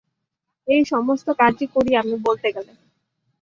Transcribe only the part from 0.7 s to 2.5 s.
এই সমস্ত কাজই করি আমি, বলতে